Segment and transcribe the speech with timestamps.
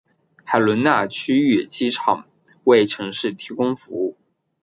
[0.43, 2.25] 海伦娜区域机场
[2.63, 4.17] 为城市提供服务。